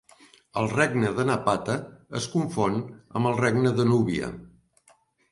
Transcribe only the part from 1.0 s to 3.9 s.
de Napata es confon amb el regne de